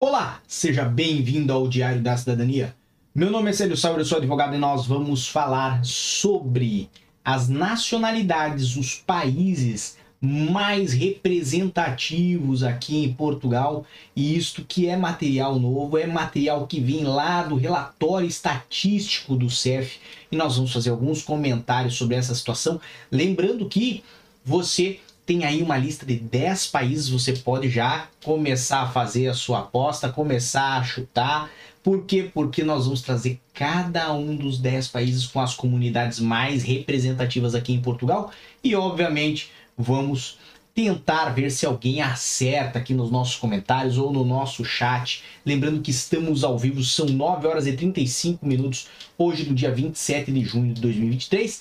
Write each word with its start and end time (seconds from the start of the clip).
Olá, 0.00 0.40
seja 0.46 0.84
bem-vindo 0.84 1.52
ao 1.52 1.66
Diário 1.66 2.00
da 2.00 2.16
Cidadania. 2.16 2.72
Meu 3.12 3.32
nome 3.32 3.50
é 3.50 3.52
Célio 3.52 3.76
Sauer, 3.76 3.98
eu 3.98 4.04
sou 4.04 4.18
advogado 4.18 4.54
e 4.54 4.58
nós 4.58 4.86
vamos 4.86 5.26
falar 5.26 5.84
sobre 5.84 6.88
as 7.24 7.48
nacionalidades, 7.48 8.76
os 8.76 8.94
países 8.94 9.96
mais 10.20 10.92
representativos 10.92 12.62
aqui 12.62 13.06
em 13.06 13.12
Portugal. 13.12 13.84
E 14.14 14.36
isto 14.36 14.64
que 14.64 14.86
é 14.86 14.96
material 14.96 15.58
novo, 15.58 15.98
é 15.98 16.06
material 16.06 16.68
que 16.68 16.78
vem 16.78 17.02
lá 17.02 17.42
do 17.42 17.56
relatório 17.56 18.28
estatístico 18.28 19.34
do 19.34 19.50
CEF. 19.50 19.98
E 20.30 20.36
nós 20.36 20.54
vamos 20.54 20.72
fazer 20.72 20.90
alguns 20.90 21.22
comentários 21.22 21.96
sobre 21.96 22.14
essa 22.14 22.36
situação. 22.36 22.80
Lembrando 23.10 23.68
que 23.68 24.04
você 24.44 25.00
tem 25.28 25.44
aí 25.44 25.60
uma 25.60 25.76
lista 25.76 26.06
de 26.06 26.16
10 26.16 26.68
países, 26.68 27.10
você 27.10 27.34
pode 27.34 27.68
já 27.68 28.08
começar 28.24 28.80
a 28.80 28.88
fazer 28.88 29.28
a 29.28 29.34
sua 29.34 29.58
aposta, 29.58 30.08
começar 30.08 30.78
a 30.78 30.82
chutar. 30.82 31.50
Por 31.82 32.06
quê? 32.06 32.30
Porque 32.32 32.64
nós 32.64 32.84
vamos 32.84 33.02
trazer 33.02 33.38
cada 33.52 34.10
um 34.14 34.34
dos 34.34 34.56
10 34.58 34.88
países 34.88 35.26
com 35.26 35.38
as 35.38 35.54
comunidades 35.54 36.18
mais 36.18 36.62
representativas 36.62 37.54
aqui 37.54 37.74
em 37.74 37.82
Portugal 37.82 38.30
e, 38.64 38.74
obviamente, 38.74 39.50
vamos 39.76 40.38
tentar 40.74 41.28
ver 41.34 41.50
se 41.50 41.66
alguém 41.66 42.00
acerta 42.00 42.78
aqui 42.78 42.94
nos 42.94 43.10
nossos 43.10 43.36
comentários 43.36 43.98
ou 43.98 44.10
no 44.10 44.24
nosso 44.24 44.64
chat. 44.64 45.22
Lembrando 45.44 45.82
que 45.82 45.90
estamos 45.90 46.42
ao 46.42 46.58
vivo, 46.58 46.82
são 46.82 47.04
9 47.04 47.46
horas 47.46 47.66
e 47.66 47.74
35 47.74 48.46
minutos, 48.46 48.88
hoje 49.18 49.46
no 49.46 49.54
dia 49.54 49.70
27 49.70 50.32
de 50.32 50.42
junho 50.42 50.72
de 50.72 50.80
2023. 50.80 51.60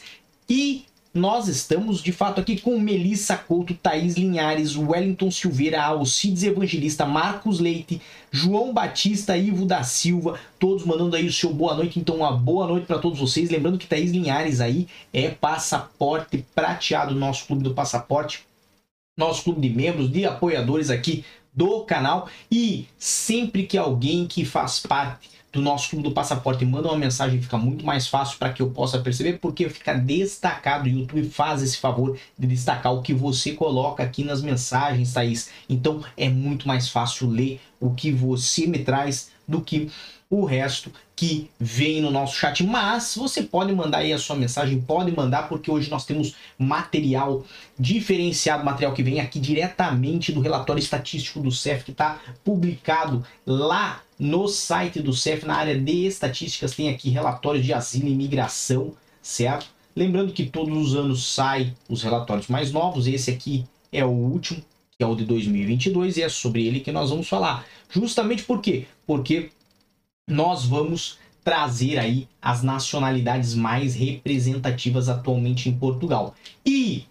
E 0.50 0.86
nós 1.18 1.48
estamos 1.48 2.02
de 2.02 2.12
fato 2.12 2.40
aqui 2.40 2.62
com 2.62 2.80
Melissa 2.80 3.36
Couto, 3.36 3.74
Thaís 3.74 4.16
Linhares, 4.16 4.78
Wellington 4.78 5.32
Silveira, 5.32 5.84
Alcides 5.84 6.44
Evangelista, 6.44 7.06
Marcos 7.06 7.59
Leite, 7.59 8.02
João 8.32 8.74
Batista, 8.74 9.36
Ivo 9.36 9.66
da 9.66 9.84
Silva, 9.84 10.40
todos 10.59 10.86
mandando 10.86 11.16
aí 11.16 11.26
o 11.26 11.34
seu 11.34 11.52
boa 11.52 11.76
noite. 11.76 12.00
Então, 12.00 12.18
uma 12.18 12.32
boa 12.32 12.68
noite 12.68 12.86
para 12.86 13.00
todos 13.00 13.20
vocês. 13.20 13.50
Lembrando 13.50 13.78
que 13.78 13.88
Thaís 13.88 14.12
Linhares 14.12 14.62
aí 14.62 14.88
é 15.12 15.30
passaporte 15.30 16.46
prateado, 16.54 17.16
nosso 17.16 17.48
clube 17.48 17.64
do 17.64 17.74
passaporte, 17.74 18.46
nosso 19.18 19.44
clube 19.44 19.68
de 19.68 19.76
membros, 19.76 20.12
de 20.12 20.26
apoiadores 20.26 20.90
aqui 20.90 21.26
do 21.52 21.81
canal. 21.81 22.30
E 22.52 22.86
sempre 22.98 23.66
que 23.66 23.78
alguém 23.78 24.28
que 24.28 24.46
faz 24.46 24.80
parte 24.80 25.37
do 25.52 25.62
nosso 25.62 25.90
clube 25.90 26.03
do 26.03 26.12
passaporte 26.12 26.66
manda 26.66 26.88
uma 26.88 26.98
mensagem, 26.98 27.42
fica 27.42 27.58
muito 27.58 27.86
mais 27.86 28.08
fácil 28.08 28.38
para 28.38 28.52
que 28.52 28.62
eu 28.62 28.70
possa 28.70 29.00
perceber, 29.00 29.40
porque 29.40 29.70
fica 29.70 29.94
destacado. 29.94 30.86
O 30.86 30.90
YouTube 30.90 31.30
faz 31.30 31.64
esse 31.64 31.78
favor 31.78 32.17
de 32.38 32.48
destacar 32.48 32.94
o 32.94 33.02
que 33.02 33.14
você 33.14 33.53
coloca 33.53 34.03
aqui 34.03 34.23
nas 34.23 34.42
mensagens, 34.42 35.14
Thaís. 35.14 35.50
Então 35.70 36.03
é 36.16 36.30
muito 36.30 36.68
mais 36.68 36.90
fácil 36.90 37.30
ler 37.30 37.62
o 37.80 37.92
que 37.92 38.12
você 38.12 38.68
me 38.68 38.80
traz 38.80 39.31
do 39.48 39.62
que 39.62 39.90
o 40.30 40.44
resto 40.44 40.92
que 41.16 41.50
vem 41.59 42.02
no 42.02 42.12
nosso 42.12 42.36
chat. 42.36 42.64
Mas 42.64 43.16
você 43.16 43.42
pode 43.42 43.73
mandar 43.73 44.00
aí 44.00 44.12
a 44.12 44.18
sua 44.18 44.36
mensagem, 44.36 44.81
pode 44.81 45.12
mandar, 45.12 45.48
porque 45.48 45.72
hoje 45.72 45.90
nós 45.90 46.06
temos 46.06 46.36
material 46.58 47.45
diferenciado, 47.80 48.64
material 48.64 48.94
que 48.94 49.02
vem 49.02 49.20
aqui 49.20 49.40
diretamente 49.40 50.31
do 50.31 50.42
relatório 50.42 50.80
estatístico 50.80 51.40
do 51.40 51.52
CEF, 51.52 51.86
que 51.86 51.92
está 51.92 52.20
publicado 52.44 53.25
lá 53.45 54.02
no 54.20 54.48
site 54.48 55.02
do 55.02 55.14
CEF, 55.14 55.46
na 55.46 55.56
área 55.56 55.80
de 55.80 56.06
estatísticas, 56.06 56.76
tem 56.76 56.90
aqui 56.90 57.10
relatórios 57.10 57.66
de 57.66 57.73
asilo 57.73 58.08
e 58.08 58.12
imigração, 58.12 58.94
certo? 59.22 59.68
Lembrando 59.96 60.34
que 60.34 60.46
todos 60.46 60.76
os 60.76 60.96
anos 60.96 61.34
saem 61.34 61.76
os 61.90 62.04
relatórios 62.04 62.48
mais 62.48 62.72
novos, 62.72 63.08
esse 63.08 63.32
aqui 63.32 63.66
é 63.92 64.06
o 64.06 64.09
último, 64.09 64.62
que 64.92 65.04
é 65.04 65.08
o 65.08 65.16
de 65.16 65.26
2022, 65.26 66.18
e 66.18 66.24
é 66.24 66.30
sobre 66.30 66.66
ele 66.66 66.80
que 66.80 66.92
nós 66.92 67.09
vamos 67.09 67.28
falar. 67.28 67.66
Justamente 67.90 68.44
por 68.44 68.62
quê? 68.62 68.86
Porque 69.06 69.50
nós 70.28 70.66
vamos 70.66 71.18
trazer 71.44 71.97
aí 71.97 72.28
as 72.41 72.62
nacionalidades 72.62 73.56
mais 73.56 73.96
representativas 73.96 75.08
atualmente 75.08 75.70
em 75.70 75.78
Portugal. 75.78 76.36
E 76.66 77.06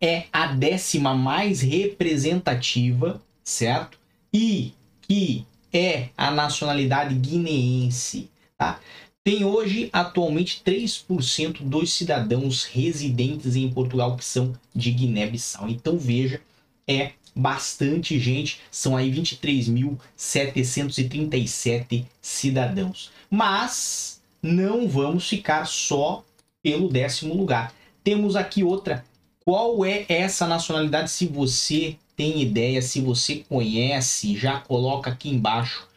é 0.00 0.24
a 0.32 0.48
décima 0.48 1.14
mais 1.14 1.60
representativa, 1.60 3.20
certo? 3.48 3.98
E 4.32 4.72
que 5.00 5.44
é 5.72 6.10
a 6.16 6.30
nacionalidade 6.30 7.12
guineense, 7.14 8.30
tá? 8.56 8.80
Tem 9.24 9.44
hoje, 9.44 9.90
atualmente, 9.92 10.62
3% 10.64 11.62
dos 11.62 11.92
cidadãos 11.92 12.62
residentes 12.64 13.56
em 13.56 13.68
Portugal 13.70 14.16
que 14.16 14.24
são 14.24 14.54
de 14.74 14.90
Guiné-Bissau. 14.90 15.68
Então, 15.68 15.98
veja, 15.98 16.40
é 16.86 17.12
bastante 17.34 18.18
gente, 18.18 18.60
são 18.70 18.96
aí 18.96 19.12
23.737 19.12 22.06
cidadãos. 22.20 23.10
Mas 23.30 24.22
não 24.42 24.88
vamos 24.88 25.28
ficar 25.28 25.66
só 25.66 26.24
pelo 26.62 26.88
décimo 26.88 27.34
lugar. 27.34 27.74
Temos 28.04 28.36
aqui 28.36 28.62
outra. 28.62 29.04
Qual 29.44 29.84
é 29.84 30.06
essa 30.08 30.46
nacionalidade? 30.46 31.10
Se 31.10 31.26
você 31.26 31.98
tem 32.18 32.42
ideia, 32.42 32.82
se 32.82 33.00
você 33.00 33.44
conhece, 33.48 34.36
já 34.36 34.58
coloca 34.58 35.08
aqui 35.08 35.28
embaixo. 35.28 35.88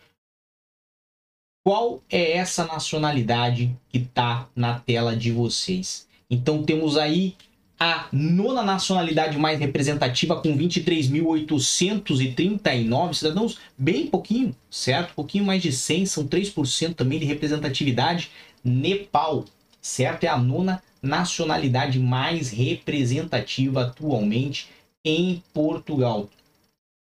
Qual 1.65 2.03
é 2.11 2.33
essa 2.33 2.63
nacionalidade 2.63 3.75
que 3.89 3.97
está 3.97 4.47
na 4.55 4.79
tela 4.79 5.17
de 5.17 5.31
vocês? 5.31 6.07
Então 6.29 6.61
temos 6.61 6.95
aí 6.95 7.35
a 7.79 8.07
nona 8.11 8.61
nacionalidade 8.61 9.39
mais 9.39 9.59
representativa, 9.59 10.39
com 10.39 10.55
23.839 10.55 13.15
cidadãos, 13.15 13.57
bem 13.75 14.05
pouquinho, 14.05 14.55
certo? 14.69 15.15
pouquinho 15.15 15.43
mais 15.43 15.63
de 15.63 15.71
100, 15.71 16.05
são 16.05 16.27
3% 16.27 16.93
também 16.93 17.17
de 17.17 17.25
representatividade. 17.25 18.29
Nepal, 18.63 19.45
certo? 19.81 20.25
É 20.25 20.27
a 20.27 20.37
nona 20.37 20.83
nacionalidade 21.01 21.97
mais 21.97 22.51
representativa 22.51 23.85
atualmente 23.85 24.69
em 25.03 25.43
Portugal, 25.53 26.29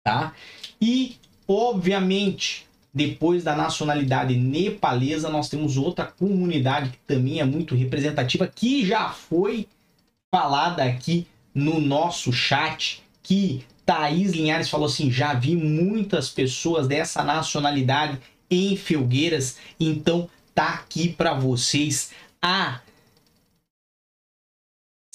tá? 0.05 0.35
E, 0.81 1.17
obviamente, 1.47 2.67
depois 2.93 3.45
da 3.45 3.55
nacionalidade 3.55 4.37
nepalesa, 4.37 5.29
nós 5.29 5.49
temos 5.49 5.77
outra 5.77 6.07
comunidade 6.07 6.91
que 6.91 6.99
também 7.07 7.41
é 7.41 7.45
muito 7.45 7.75
representativa, 7.75 8.47
que 8.47 8.85
já 8.87 9.11
foi 9.11 9.69
falada 10.31 10.83
aqui 10.83 11.27
no 11.55 11.81
nosso 11.81 12.33
chat 12.33 13.03
que 13.23 13.65
Thaís 13.85 14.33
Linhares 14.33 14.69
falou 14.69 14.87
assim: 14.87 15.11
já 15.11 15.33
vi 15.35 15.55
muitas 15.55 16.29
pessoas 16.29 16.89
dessa 16.89 17.23
nacionalidade 17.23 18.19
em 18.51 18.77
Felgueiras, 18.77 19.59
então 19.79 20.29
tá 20.55 20.69
aqui 20.69 21.09
para 21.09 21.35
vocês 21.35 22.13
a 22.41 22.81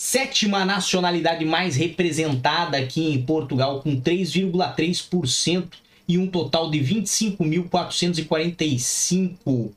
sétima 0.01 0.65
nacionalidade 0.65 1.45
mais 1.45 1.75
representada 1.75 2.75
aqui 2.75 3.13
em 3.13 3.21
Portugal, 3.21 3.83
com 3.83 4.01
3,3% 4.01 5.67
e 6.07 6.17
um 6.17 6.25
total 6.25 6.71
de 6.71 6.79
25.445 6.79 9.69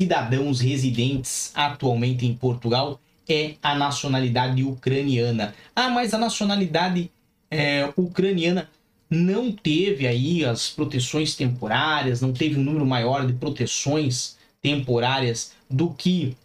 cidadãos 0.00 0.60
residentes 0.60 1.50
atualmente 1.56 2.24
em 2.24 2.32
Portugal 2.34 3.00
é 3.28 3.54
a 3.60 3.74
nacionalidade 3.74 4.62
ucraniana. 4.62 5.52
Ah, 5.74 5.90
mas 5.90 6.14
a 6.14 6.18
nacionalidade 6.18 7.10
é, 7.50 7.92
ucraniana 7.96 8.70
não 9.10 9.50
teve 9.50 10.06
aí 10.06 10.44
as 10.44 10.70
proteções 10.70 11.34
temporárias, 11.34 12.20
não 12.20 12.32
teve 12.32 12.60
um 12.60 12.62
número 12.62 12.86
maior 12.86 13.26
de 13.26 13.32
proteções 13.32 14.36
temporárias 14.62 15.50
do 15.68 15.90
que, 15.90 16.36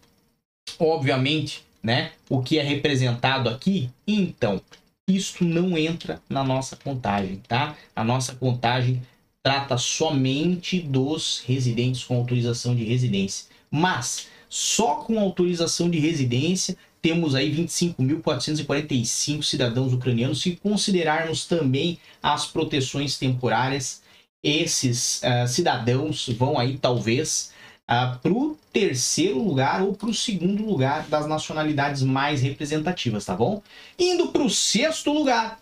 obviamente, 0.80 1.67
né, 1.88 2.12
o 2.28 2.42
que 2.42 2.58
é 2.58 2.62
representado 2.62 3.48
aqui. 3.48 3.88
Então, 4.06 4.60
isto 5.08 5.42
não 5.42 5.78
entra 5.78 6.20
na 6.28 6.44
nossa 6.44 6.76
contagem, 6.76 7.40
tá? 7.48 7.74
A 7.96 8.04
nossa 8.04 8.34
contagem 8.34 9.00
trata 9.42 9.78
somente 9.78 10.82
dos 10.82 11.42
residentes 11.46 12.04
com 12.04 12.16
autorização 12.16 12.76
de 12.76 12.84
residência. 12.84 13.46
Mas 13.70 14.28
só 14.50 14.96
com 14.96 15.18
autorização 15.18 15.88
de 15.88 15.98
residência, 15.98 16.76
temos 17.00 17.34
aí 17.34 17.50
25.445 17.56 19.42
cidadãos 19.42 19.94
ucranianos, 19.94 20.42
se 20.42 20.56
considerarmos 20.56 21.46
também 21.46 21.98
as 22.22 22.44
proteções 22.44 23.16
temporárias. 23.16 24.02
esses 24.44 25.22
uh, 25.22 25.48
cidadãos 25.48 26.28
vão 26.28 26.58
aí 26.58 26.76
talvez 26.76 27.50
uh, 27.88 28.18
para 28.18 28.32
o 28.32 28.58
terceiro 28.72 29.42
lugar 29.42 29.82
ou 29.82 29.94
para 29.94 30.08
o 30.08 30.14
segundo 30.14 30.64
lugar 30.64 31.06
das 31.08 31.26
nacionalidades 31.26 32.02
mais 32.02 32.42
representativas, 32.42 33.24
tá 33.24 33.34
bom? 33.34 33.62
Indo 33.98 34.28
para 34.28 34.42
o 34.42 34.50
sexto 34.50 35.12
lugar, 35.12 35.58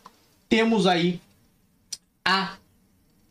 temos 0.48 0.86
aí 0.86 1.20
a 2.24 2.56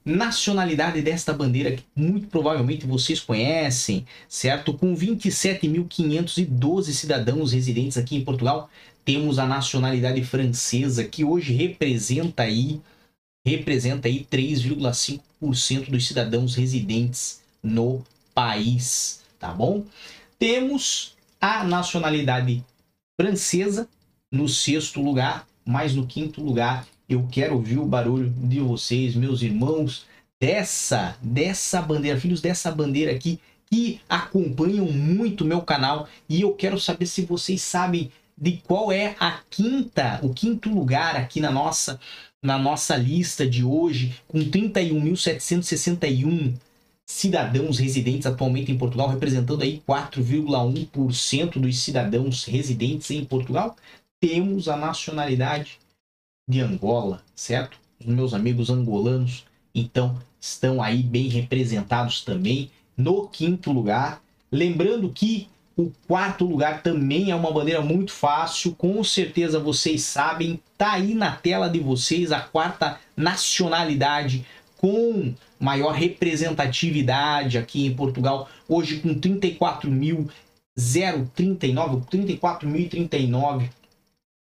nacionalidade 0.04 1.02
desta 1.02 1.34
bandeira 1.34 1.72
que 1.76 1.84
muito 1.96 2.28
provavelmente 2.28 2.86
vocês 2.86 3.20
conhecem, 3.20 4.06
certo? 4.30 4.74
Com 4.74 4.96
27.512 4.96 6.94
cidadãos 6.94 7.52
residentes 7.52 7.98
aqui 7.98 8.16
em 8.16 8.24
Portugal, 8.24 8.70
temos 9.04 9.40
a 9.40 9.46
nacionalidade 9.46 10.24
francesa 10.24 11.04
que 11.04 11.24
hoje 11.24 11.54
representa 11.54 12.44
aí 12.44 12.80
representa 13.46 14.08
aí 14.08 14.26
3,5% 14.32 15.92
dos 15.92 16.08
cidadãos 16.08 16.56
residentes 16.56 17.42
no 17.62 18.04
país, 18.36 19.24
tá 19.40 19.50
bom? 19.50 19.84
Temos 20.38 21.16
a 21.40 21.64
nacionalidade 21.64 22.64
francesa 23.20 23.88
no 24.32 24.48
sexto 24.50 25.02
lugar, 25.02 25.48
mas 25.66 25.96
no 25.96 26.06
quinto 26.06 26.44
lugar 26.44 26.86
eu 27.08 27.26
quero 27.32 27.56
ouvir 27.56 27.80
o 27.80 27.86
barulho 27.86 28.30
de 28.30 28.60
vocês, 28.60 29.16
meus 29.16 29.42
irmãos, 29.42 30.06
dessa 30.40 31.18
dessa 31.22 31.82
bandeira, 31.82 32.20
filhos 32.20 32.42
dessa 32.42 32.70
bandeira 32.70 33.14
aqui 33.14 33.40
que 33.72 34.02
acompanham 34.10 34.92
muito 34.92 35.46
meu 35.46 35.62
canal 35.62 36.10
e 36.28 36.42
eu 36.42 36.54
quero 36.54 36.78
saber 36.80 37.06
se 37.06 37.26
vocês 37.26 37.62
sabem 37.62 38.12
de 38.38 38.58
qual 38.68 38.92
é 38.92 39.16
a 39.18 39.40
quinta, 39.50 40.20
o 40.22 40.34
quinto 40.34 40.70
lugar 40.70 41.16
aqui 41.16 41.40
na 41.40 41.50
nossa 41.50 41.98
na 42.44 42.60
nossa 42.60 42.96
lista 42.96 43.48
de 43.48 43.64
hoje, 43.64 44.14
com 44.28 44.40
31.761 44.40 46.54
cidadãos 47.06 47.78
residentes 47.78 48.25
atualmente 48.25 48.72
em 48.72 48.78
Portugal, 48.78 49.10
representando 49.10 49.62
aí 49.62 49.81
4,1% 49.88 51.60
dos 51.60 51.80
cidadãos 51.80 52.46
residentes 52.46 53.12
em 53.12 53.24
Portugal, 53.24 53.75
temos 54.19 54.68
a 54.68 54.75
nacionalidade 54.75 55.80
de 56.50 56.62
Angola, 56.62 57.24
certo? 57.36 57.78
Os 58.00 58.07
meus 58.07 58.34
amigos 58.34 58.69
angolanos, 58.69 59.46
então, 59.74 60.19
estão 60.40 60.81
aí 60.81 61.04
bem 61.04 61.28
representados 61.28 62.22
também 62.22 62.72
no 62.96 63.28
quinto 63.28 63.72
lugar. 63.72 64.22
Lembrando 64.51 65.10
que 65.10 65.48
o 65.78 65.92
quarto 66.08 66.46
lugar 66.46 66.81
também 66.81 67.31
é 67.31 67.36
uma 67.36 67.51
bandeira 67.51 67.81
muito 67.81 68.12
fácil, 68.13 68.74
com 68.74 69.04
certeza 69.04 69.60
vocês 69.60 70.04
sabem, 70.04 70.60
tá 70.78 70.94
aí 70.94 71.13
na 71.13 71.36
tela 71.36 71.69
de 71.69 71.80
vocês 71.80 72.31
a 72.31 72.40
quarta 72.40 72.98
nacionalidade 73.18 74.46
com 74.86 75.34
maior 75.60 75.96
representatividade 75.96 77.58
aqui 77.58 77.88
em 77.88 77.96
Portugal, 77.96 78.48
hoje 78.70 79.00
com 79.00 79.16
34.039, 79.16 80.30
34.039 80.78 83.72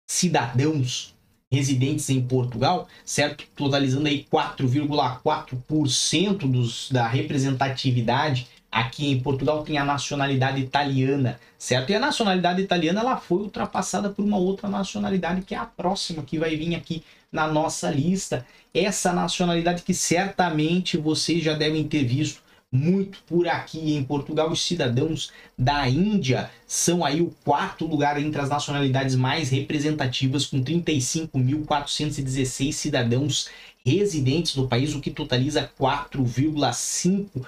cidadãos 0.07 1.15
residentes 1.51 2.07
em 2.11 2.21
Portugal, 2.21 2.87
certo? 3.03 3.45
Totalizando 3.55 4.07
aí 4.07 4.27
4,4% 4.31 6.47
dos 6.47 6.91
da 6.91 7.07
representatividade 7.07 8.47
aqui 8.71 9.09
em 9.09 9.19
Portugal 9.19 9.63
tem 9.63 9.79
a 9.79 9.85
nacionalidade 9.85 10.61
italiana, 10.61 11.39
certo? 11.57 11.89
E 11.89 11.95
a 11.95 11.99
nacionalidade 11.99 12.61
italiana 12.61 12.99
ela 12.99 13.17
foi 13.17 13.39
ultrapassada 13.39 14.11
por 14.11 14.23
uma 14.23 14.37
outra 14.37 14.69
nacionalidade 14.69 15.41
que 15.41 15.55
é 15.55 15.57
a 15.57 15.65
próxima 15.65 16.21
que 16.21 16.37
vai 16.37 16.55
vir 16.55 16.75
aqui 16.75 17.03
na 17.31 17.47
nossa 17.47 17.89
lista. 17.89 18.45
Essa 18.73 19.13
nacionalidade 19.13 19.83
que 19.83 19.93
certamente 19.93 20.97
vocês 20.97 21.41
já 21.43 21.53
devem 21.53 21.87
ter 21.87 22.03
visto 22.03 22.41
muito 22.71 23.19
por 23.25 23.47
aqui 23.47 23.95
em 23.95 24.03
Portugal. 24.03 24.51
Os 24.51 24.61
cidadãos 24.61 25.31
da 25.57 25.89
Índia 25.89 26.51
são 26.67 27.05
aí 27.05 27.21
o 27.21 27.33
quarto 27.43 27.85
lugar 27.85 28.21
entre 28.21 28.41
as 28.41 28.49
nacionalidades 28.49 29.15
mais 29.15 29.49
representativas, 29.49 30.45
com 30.45 30.61
35.416 30.63 32.73
cidadãos 32.73 33.49
residentes 33.85 34.55
no 34.55 34.67
país, 34.67 34.93
o 34.93 34.99
que 34.99 35.09
totaliza 35.09 35.71
4,5 35.79 37.45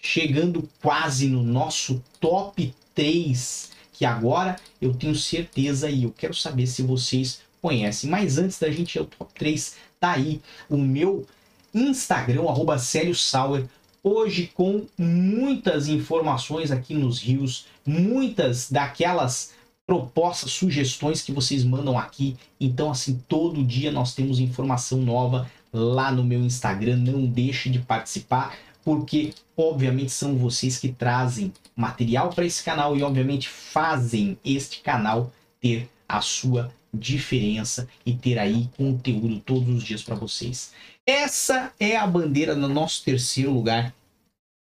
chegando 0.00 0.68
quase 0.82 1.26
no 1.26 1.42
nosso 1.42 2.02
top 2.20 2.74
3, 2.94 3.70
que 3.92 4.04
agora 4.04 4.56
eu 4.80 4.92
tenho 4.92 5.14
certeza 5.14 5.90
e 5.90 6.04
eu 6.04 6.10
quero 6.10 6.34
saber 6.34 6.66
se 6.66 6.82
vocês 6.82 7.40
conhecem. 7.60 8.08
Mas 8.08 8.38
antes 8.38 8.58
da 8.58 8.70
gente 8.70 8.96
ir 8.96 9.00
ao 9.00 9.06
top 9.06 9.32
3, 9.34 9.76
tá 10.00 10.12
aí 10.12 10.40
o 10.68 10.76
meu 10.76 11.26
Instagram, 11.74 12.48
arroba 12.48 12.78
Sauer, 12.78 13.66
hoje 14.02 14.50
com 14.54 14.86
muitas 14.96 15.88
informações 15.88 16.70
aqui 16.70 16.94
nos 16.94 17.20
rios, 17.20 17.66
muitas 17.84 18.70
daquelas 18.70 19.52
propostas, 19.86 20.52
sugestões 20.52 21.22
que 21.22 21.32
vocês 21.32 21.64
mandam 21.64 21.98
aqui. 21.98 22.36
Então, 22.60 22.90
assim, 22.90 23.22
todo 23.26 23.64
dia 23.64 23.90
nós 23.90 24.14
temos 24.14 24.38
informação 24.38 24.98
nova 24.98 25.50
lá 25.72 26.12
no 26.12 26.22
meu 26.22 26.40
Instagram. 26.40 26.96
Não 26.96 27.24
deixe 27.24 27.70
de 27.70 27.78
participar, 27.78 28.56
porque 28.84 29.32
obviamente 29.56 30.12
são 30.12 30.36
vocês 30.36 30.78
que 30.78 30.88
trazem 30.88 31.52
material 31.74 32.30
para 32.30 32.44
esse 32.44 32.62
canal 32.62 32.96
e 32.96 33.02
obviamente 33.02 33.48
fazem 33.48 34.38
este 34.44 34.80
canal 34.80 35.32
ter 35.60 35.88
a 36.08 36.20
sua 36.20 36.72
diferença 36.98 37.88
e 38.04 38.14
ter 38.14 38.38
aí 38.38 38.68
conteúdo 38.76 39.40
todos 39.40 39.68
os 39.68 39.84
dias 39.84 40.02
para 40.02 40.14
vocês. 40.14 40.72
Essa 41.06 41.72
é 41.78 41.96
a 41.96 42.06
bandeira 42.06 42.54
no 42.54 42.68
nosso 42.68 43.04
terceiro 43.04 43.52
lugar. 43.52 43.94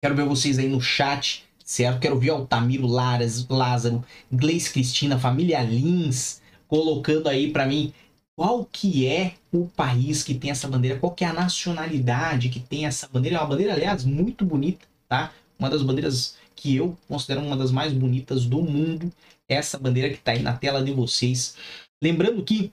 Quero 0.04 0.16
ver 0.16 0.26
vocês 0.26 0.58
aí 0.58 0.68
no 0.68 0.82
chat, 0.82 1.44
certo? 1.64 2.00
Quero 2.00 2.20
ver 2.20 2.32
Altamiro 2.32 2.88
Laras, 2.88 3.48
Lázaro, 3.48 4.04
Gleice 4.32 4.72
Cristina, 4.72 5.20
família 5.20 5.62
Lins, 5.62 6.42
colocando 6.68 7.30
aí 7.30 7.52
para 7.52 7.68
mim 7.68 7.94
qual 8.36 8.66
que 8.66 9.06
é 9.06 9.36
o 9.52 9.68
país 9.68 10.24
que 10.24 10.34
tem 10.34 10.50
essa 10.50 10.68
bandeira, 10.68 10.98
qual 10.98 11.14
que 11.14 11.24
é 11.24 11.28
a 11.28 11.34
nacionalidade 11.34 12.50
que 12.50 12.60
tem 12.60 12.88
essa 12.88 13.08
bandeira. 13.08 13.38
É 13.38 13.40
uma 13.40 13.48
bandeira, 13.48 13.74
aliás, 13.74 14.04
muito 14.04 14.44
bonita, 14.44 14.88
tá? 15.08 15.32
Uma 15.60 15.70
das 15.70 15.84
bandeiras 15.84 16.36
que 16.56 16.76
eu 16.76 16.98
considero 17.08 17.42
uma 17.42 17.56
das 17.56 17.72
mais 17.72 17.94
bonitas 17.94 18.46
do 18.46 18.62
mundo. 18.62 19.12
Essa 19.48 19.78
bandeira 19.78 20.10
que 20.10 20.16
está 20.16 20.32
aí 20.32 20.42
na 20.42 20.54
tela 20.54 20.84
de 20.84 20.92
vocês. 20.92 21.56
Lembrando 22.02 22.44
que 22.44 22.72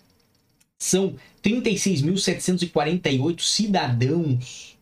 são 0.79 1.17
36.748 1.43 3.41
cidadãos 3.41 4.79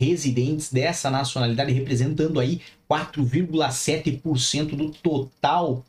residentes 0.00 0.72
dessa 0.72 1.10
nacionalidade, 1.10 1.72
representando 1.72 2.38
aí 2.40 2.60
4,7% 2.88 4.76
do 4.76 4.90
total 4.90 5.84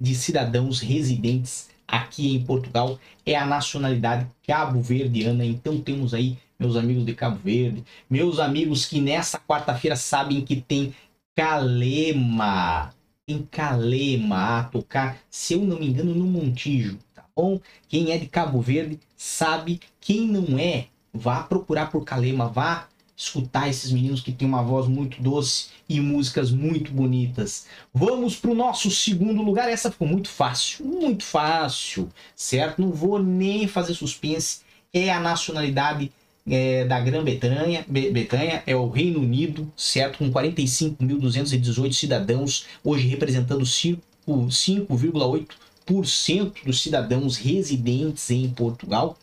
de 0.00 0.14
cidadãos 0.14 0.80
residentes 0.80 1.68
aqui 1.86 2.34
em 2.34 2.44
Portugal. 2.44 2.98
É 3.26 3.34
a 3.34 3.44
nacionalidade 3.44 4.26
cabo-verdiana. 4.46 5.44
Então 5.44 5.80
temos 5.80 6.14
aí 6.14 6.38
meus 6.58 6.76
amigos 6.76 7.04
de 7.04 7.14
Cabo 7.14 7.38
Verde, 7.42 7.84
meus 8.08 8.38
amigos 8.38 8.86
que 8.86 9.00
nessa 9.00 9.38
quarta-feira 9.38 9.96
sabem 9.96 10.42
que 10.42 10.60
tem 10.60 10.94
Calema, 11.34 12.94
tem 13.26 13.42
Calema 13.42 14.60
a 14.60 14.64
tocar, 14.64 15.18
se 15.28 15.54
eu 15.54 15.62
não 15.62 15.80
me 15.80 15.88
engano, 15.88 16.14
no 16.14 16.24
Montijo, 16.24 16.98
bom? 17.34 17.60
Quem 17.88 18.12
é 18.12 18.18
de 18.18 18.26
Cabo 18.26 18.60
Verde 18.60 18.98
sabe, 19.16 19.80
quem 20.00 20.26
não 20.26 20.58
é, 20.58 20.86
vá 21.12 21.42
procurar 21.42 21.90
por 21.90 22.04
Calema, 22.04 22.48
vá 22.48 22.88
escutar 23.16 23.68
esses 23.68 23.92
meninos 23.92 24.20
que 24.20 24.32
têm 24.32 24.48
uma 24.48 24.62
voz 24.62 24.88
muito 24.88 25.22
doce 25.22 25.68
e 25.88 26.00
músicas 26.00 26.50
muito 26.50 26.92
bonitas. 26.92 27.66
Vamos 27.92 28.36
para 28.36 28.50
o 28.50 28.54
nosso 28.54 28.90
segundo 28.90 29.42
lugar. 29.42 29.68
Essa 29.68 29.90
ficou 29.90 30.08
muito 30.08 30.28
fácil, 30.28 30.84
muito 30.84 31.24
fácil, 31.24 32.08
certo? 32.34 32.80
Não 32.80 32.90
vou 32.90 33.22
nem 33.22 33.68
fazer 33.68 33.94
suspense. 33.94 34.60
É 34.92 35.10
a 35.10 35.20
nacionalidade 35.20 36.10
é, 36.46 36.84
da 36.84 37.00
Grã-Bretanha, 37.00 37.84
Bretanha, 37.86 38.62
é 38.66 38.74
o 38.74 38.88
Reino 38.88 39.20
Unido, 39.20 39.72
certo? 39.76 40.18
Com 40.18 40.30
45.218 40.32 41.92
cidadãos, 41.92 42.66
hoje 42.82 43.06
representando 43.06 43.64
5,8% 43.64 45.46
dos 45.86 46.80
cidadãos 46.80 47.36
residentes 47.36 48.30
em 48.30 48.48
Portugal, 48.50 49.16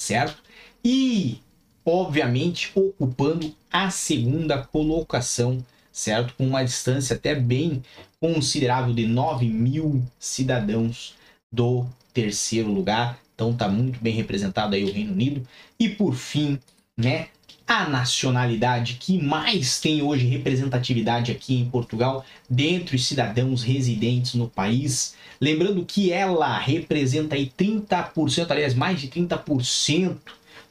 certo? 0.00 0.42
E 0.84 1.40
obviamente 1.84 2.70
ocupando 2.74 3.54
a 3.70 3.90
segunda 3.90 4.62
colocação, 4.62 5.64
certo? 5.90 6.34
Com 6.34 6.46
uma 6.46 6.64
distância 6.64 7.16
até 7.16 7.34
bem 7.34 7.82
considerável 8.20 8.94
de 8.94 9.06
9 9.06 9.46
mil 9.46 10.02
cidadãos 10.18 11.14
do 11.50 11.86
terceiro 12.12 12.72
lugar. 12.72 13.18
Então 13.34 13.54
tá 13.54 13.68
muito 13.68 14.00
bem 14.00 14.14
representado 14.14 14.74
aí 14.74 14.84
o 14.84 14.92
Reino 14.92 15.12
Unido. 15.12 15.46
E 15.78 15.88
por 15.88 16.14
fim, 16.14 16.58
né, 16.96 17.28
a 17.66 17.88
nacionalidade 17.88 18.98
que 19.00 19.18
mais 19.18 19.80
tem 19.80 20.02
hoje 20.02 20.26
representatividade 20.26 21.32
aqui 21.32 21.56
em 21.56 21.64
Portugal, 21.64 22.22
dentre 22.48 22.94
os 22.96 23.06
cidadãos 23.06 23.62
residentes 23.62 24.34
no 24.34 24.48
país. 24.48 25.14
Lembrando 25.40 25.84
que 25.84 26.12
ela 26.12 26.58
representa 26.58 27.34
aí 27.34 27.50
30%, 27.58 28.50
aliás, 28.50 28.74
mais 28.74 29.00
de 29.00 29.08
30% 29.08 30.16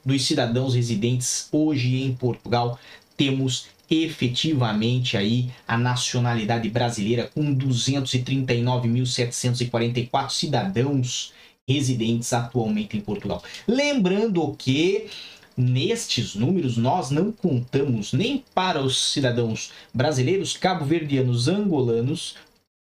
dos 0.04 0.26
cidadãos 0.26 0.74
residentes 0.74 1.48
hoje 1.52 2.02
em 2.02 2.12
Portugal, 2.14 2.78
temos 3.16 3.66
efetivamente 3.90 5.16
aí 5.16 5.50
a 5.68 5.76
nacionalidade 5.76 6.68
brasileira 6.70 7.30
com 7.34 7.54
239.744 7.54 10.30
cidadãos 10.30 11.32
residentes 11.68 12.32
atualmente 12.32 12.96
em 12.96 13.00
Portugal. 13.00 13.42
Lembrando 13.68 14.54
que 14.58 15.06
nestes 15.56 16.34
números 16.34 16.76
nós 16.76 17.10
não 17.10 17.30
contamos 17.30 18.12
nem 18.12 18.44
para 18.54 18.82
os 18.82 19.12
cidadãos 19.12 19.72
brasileiros, 19.92 20.56
cabo-verdianos, 20.56 21.48
angolanos 21.48 22.36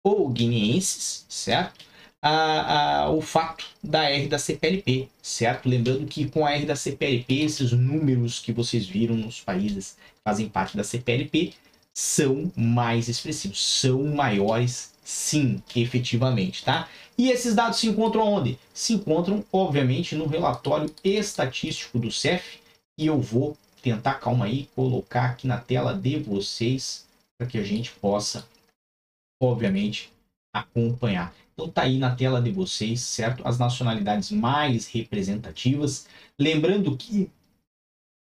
ou 0.03 0.29
guineenses, 0.29 1.25
certo? 1.29 1.85
A, 2.21 3.03
a, 3.03 3.09
o 3.11 3.21
fato 3.21 3.65
da 3.81 4.09
R 4.09 4.27
da 4.27 4.37
CPLP, 4.37 5.07
certo? 5.21 5.69
Lembrando 5.69 6.05
que 6.05 6.29
com 6.29 6.45
a 6.45 6.51
R 6.51 6.65
da 6.65 6.75
CPLP, 6.75 7.43
esses 7.43 7.71
números 7.71 8.39
que 8.39 8.51
vocês 8.51 8.85
viram 8.85 9.15
nos 9.15 9.39
países 9.39 9.95
que 10.15 10.21
fazem 10.23 10.49
parte 10.49 10.75
da 10.75 10.83
CPLP 10.83 11.53
são 11.93 12.51
mais 12.55 13.07
expressivos, 13.07 13.61
são 13.61 14.03
maiores 14.03 14.93
sim, 15.09 15.63
efetivamente, 15.75 16.63
tá? 16.63 16.87
E 17.17 17.31
esses 17.31 17.55
dados 17.55 17.79
se 17.79 17.87
encontram 17.87 18.21
onde? 18.21 18.59
Se 18.71 18.93
encontram, 18.93 19.43
obviamente, 19.51 20.15
no 20.15 20.27
relatório 20.27 20.93
estatístico 21.03 21.97
do 21.97 22.11
CEF, 22.11 22.59
e 22.95 23.07
eu 23.07 23.19
vou 23.19 23.57
tentar, 23.81 24.15
calma 24.15 24.45
aí, 24.45 24.69
colocar 24.75 25.31
aqui 25.31 25.47
na 25.47 25.57
tela 25.57 25.95
de 25.95 26.19
vocês, 26.19 27.07
para 27.39 27.47
que 27.47 27.57
a 27.57 27.63
gente 27.63 27.91
possa, 27.93 28.47
obviamente, 29.41 30.13
acompanhar. 30.53 31.33
Então 31.55 31.67
tá 31.67 31.81
aí 31.81 31.97
na 31.97 32.15
tela 32.15 32.39
de 32.39 32.51
vocês, 32.51 33.01
certo? 33.01 33.41
As 33.47 33.57
nacionalidades 33.57 34.29
mais 34.29 34.87
representativas. 34.87 36.07
Lembrando 36.39 36.95
que 36.95 37.31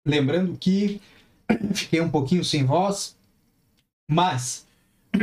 lembrando 0.07 0.57
que 0.57 1.03
fiquei 1.75 2.01
um 2.01 2.11
pouquinho 2.11 2.43
sem 2.43 2.65
voz, 2.65 3.15
mas 4.11 4.67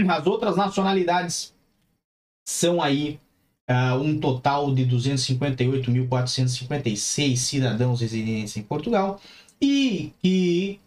as 0.08 0.28
outras 0.28 0.56
nacionalidades 0.56 1.55
são 2.46 2.82
aí 2.82 3.20
uh, 3.70 4.00
um 4.00 4.18
total 4.20 4.74
de 4.74 4.86
258.456 4.86 7.36
cidadãos 7.38 8.00
residentes 8.02 8.56
em 8.56 8.62
Portugal 8.62 9.20
e 9.60 10.14
que 10.22 10.80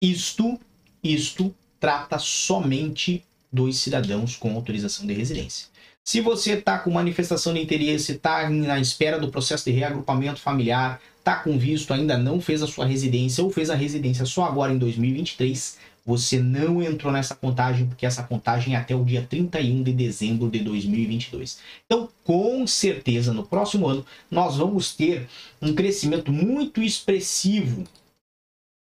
isto 0.00 0.60
isto 1.02 1.52
trata 1.80 2.18
somente 2.18 3.24
dos 3.52 3.78
cidadãos 3.78 4.36
com 4.36 4.54
autorização 4.54 5.06
de 5.06 5.12
residência. 5.12 5.68
Se 6.04 6.20
você 6.20 6.54
está 6.54 6.78
com 6.78 6.90
manifestação 6.90 7.54
de 7.54 7.60
interesse, 7.60 8.12
está 8.12 8.48
na 8.48 8.80
espera 8.80 9.18
do 9.18 9.30
processo 9.30 9.64
de 9.64 9.72
reagrupamento 9.72 10.40
familiar, 10.40 11.00
está 11.18 11.36
com 11.36 11.58
visto, 11.58 11.92
ainda 11.92 12.18
não 12.18 12.40
fez 12.40 12.62
a 12.62 12.66
sua 12.66 12.86
residência 12.86 13.42
ou 13.42 13.50
fez 13.50 13.70
a 13.70 13.74
residência 13.74 14.24
só 14.24 14.44
agora 14.44 14.72
em 14.72 14.78
2023, 14.78 15.78
você 16.04 16.40
não 16.40 16.82
entrou 16.82 17.12
nessa 17.12 17.34
contagem, 17.34 17.86
porque 17.86 18.04
essa 18.04 18.22
contagem 18.22 18.74
é 18.74 18.78
até 18.78 18.94
o 18.94 19.04
dia 19.04 19.26
31 19.28 19.82
de 19.82 19.92
dezembro 19.92 20.50
de 20.50 20.58
2022. 20.60 21.60
Então, 21.86 22.08
com 22.24 22.66
certeza, 22.66 23.32
no 23.32 23.44
próximo 23.44 23.86
ano, 23.86 24.04
nós 24.30 24.56
vamos 24.56 24.94
ter 24.94 25.28
um 25.60 25.74
crescimento 25.74 26.32
muito 26.32 26.82
expressivo 26.82 27.84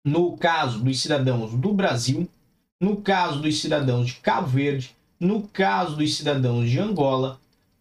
no 0.05 0.35
caso 0.35 0.79
dos 0.79 0.99
cidadãos 0.99 1.53
do 1.53 1.73
Brasil, 1.73 2.27
no 2.81 2.97
caso 2.97 3.39
dos 3.39 3.61
cidadãos 3.61 4.07
de 4.07 4.15
Cabo 4.15 4.47
Verde, 4.47 4.95
no 5.19 5.47
caso 5.47 5.95
dos 5.95 6.15
cidadãos 6.15 6.69
de 6.69 6.79
Angola, 6.79 7.39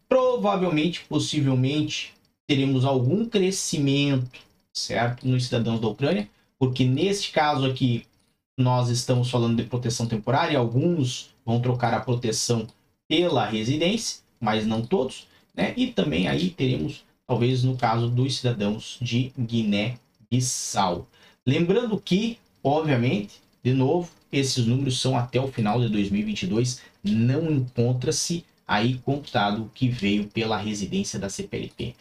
provavelmente, 0.08 1.04
possivelmente, 1.08 2.14
teremos 2.46 2.84
algum 2.84 3.24
crescimento, 3.24 4.40
certo, 4.72 5.26
nos 5.26 5.46
cidadãos 5.46 5.80
da 5.80 5.88
Ucrânia, 5.88 6.28
porque 6.58 6.84
neste 6.84 7.32
caso 7.32 7.66
aqui 7.66 8.06
nós 8.56 8.88
estamos 8.88 9.30
falando 9.30 9.56
de 9.56 9.68
proteção 9.68 10.06
temporária, 10.06 10.58
alguns 10.58 11.30
vão 11.44 11.60
trocar 11.60 11.94
a 11.94 12.00
proteção 12.00 12.66
pela 13.08 13.46
residência, 13.46 14.20
mas 14.40 14.66
não 14.66 14.82
todos, 14.82 15.26
né? 15.54 15.74
E 15.76 15.88
também 15.88 16.28
aí 16.28 16.50
teremos, 16.50 17.04
talvez 17.26 17.62
no 17.62 17.76
caso 17.76 18.08
dos 18.08 18.36
cidadãos 18.36 18.98
de 19.00 19.32
Guiné-Bissau. 19.38 21.06
Lembrando 21.46 21.98
que, 21.98 22.38
obviamente, 22.62 23.40
de 23.62 23.72
novo, 23.72 24.10
esses 24.30 24.64
números 24.66 25.00
são 25.00 25.16
até 25.16 25.40
o 25.40 25.48
final 25.48 25.80
de 25.80 25.88
2022, 25.88 26.80
não 27.02 27.50
encontra-se 27.50 28.44
aí 28.66 28.98
computado 28.98 29.70
que 29.74 29.88
veio 29.88 30.28
pela 30.28 30.56
residência 30.56 31.18
da 31.18 31.28
CPLP. 31.28 31.94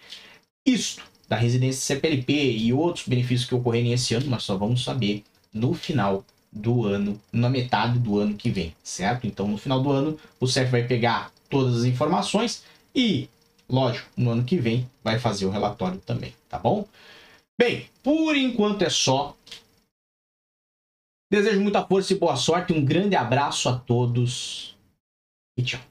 Isto 0.65 1.03
da 1.27 1.35
residência 1.35 1.81
CPLP 1.81 2.33
e 2.57 2.73
outros 2.73 3.07
benefícios 3.07 3.47
que 3.47 3.55
ocorrerem 3.55 3.93
esse 3.93 4.13
ano, 4.13 4.27
nós 4.27 4.43
só 4.43 4.57
vamos 4.57 4.83
saber 4.83 5.23
no 5.53 5.73
final 5.73 6.25
do 6.51 6.85
ano, 6.85 7.19
na 7.31 7.49
metade 7.49 7.97
do 7.97 8.19
ano 8.19 8.35
que 8.35 8.49
vem, 8.49 8.75
certo? 8.83 9.25
Então, 9.25 9.47
no 9.47 9.57
final 9.57 9.81
do 9.81 9.91
ano, 9.91 10.19
o 10.39 10.47
CEF 10.47 10.69
vai 10.69 10.85
pegar 10.85 11.31
todas 11.49 11.77
as 11.77 11.85
informações 11.85 12.63
e, 12.93 13.29
lógico, 13.69 14.09
no 14.17 14.31
ano 14.31 14.43
que 14.43 14.57
vem 14.57 14.89
vai 15.03 15.17
fazer 15.17 15.45
o 15.45 15.49
relatório 15.49 15.99
também, 15.99 16.35
tá 16.49 16.59
bom? 16.59 16.85
Bem, 17.59 17.89
por 18.03 18.35
enquanto 18.35 18.81
é 18.81 18.89
só. 18.89 19.35
Desejo 21.31 21.61
muita 21.61 21.85
força 21.85 22.11
e 22.11 22.17
boa 22.17 22.35
sorte, 22.35 22.73
um 22.73 22.83
grande 22.83 23.15
abraço 23.15 23.69
a 23.69 23.77
todos 23.77 24.75
e 25.57 25.63
tchau. 25.63 25.90